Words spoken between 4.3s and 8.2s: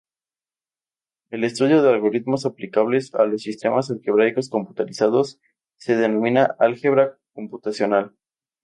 computarizados se denomina álgebra computacional.